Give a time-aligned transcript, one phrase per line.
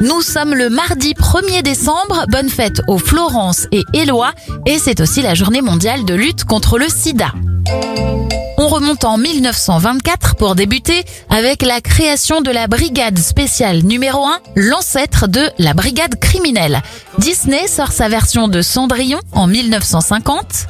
[0.00, 2.24] Nous sommes le mardi 1er décembre.
[2.28, 4.30] Bonne fête aux Florence et Éloi.
[4.64, 7.32] Et c'est aussi la journée mondiale de lutte contre le sida.
[8.58, 14.38] On remonte en 1924 pour débuter avec la création de la brigade spéciale numéro 1,
[14.54, 16.80] l'ancêtre de la brigade criminelle.
[17.18, 20.68] Disney sort sa version de Cendrillon en 1950.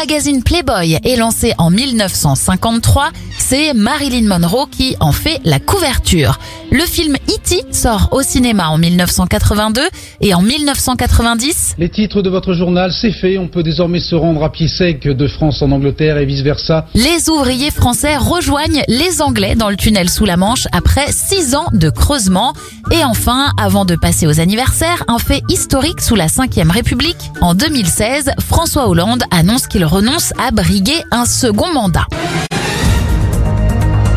[0.00, 3.10] Le magazine Playboy est lancé en 1953.
[3.36, 6.38] C'est Marilyn Monroe qui en fait la couverture.
[6.72, 7.64] Le film E.T.
[7.72, 9.82] sort au cinéma en 1982
[10.20, 11.74] et en 1990.
[11.78, 13.36] Les titres de votre journal, c'est fait.
[13.38, 16.86] On peut désormais se rendre à pied sec de France en Angleterre et vice versa.
[16.94, 21.66] Les ouvriers français rejoignent les Anglais dans le tunnel sous la Manche après six ans
[21.72, 22.54] de creusement.
[22.92, 27.30] Et enfin, avant de passer aux anniversaires, un fait historique sous la 5ème République.
[27.40, 32.06] En 2016, François Hollande annonce qu'il renonce à briguer un second mandat.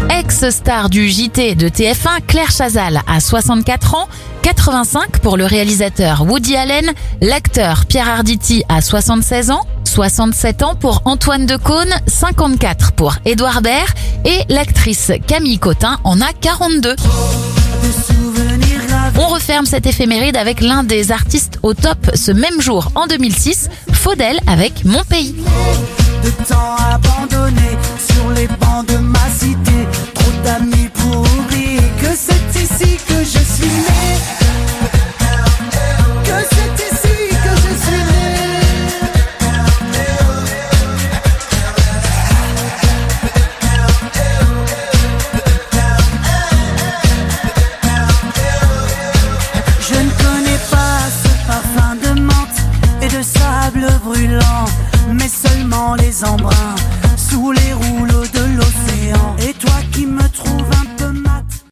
[0.09, 4.07] Ex-star du JT de TF1, Claire Chazal a 64 ans,
[4.43, 11.01] 85 pour le réalisateur Woody Allen, l'acteur Pierre Arditi a 76 ans, 67 ans pour
[11.05, 13.89] Antoine Decaune, 54 pour Édouard Baird
[14.25, 16.95] et l'actrice Camille Cotin en a 42.
[19.17, 23.69] On referme cette éphéméride avec l'un des artistes au top ce même jour en 2006,
[23.93, 25.35] Faudel avec Mon Pays.
[55.11, 56.75] mais seulement les embruns
[57.17, 58.12] sous les rouleaux.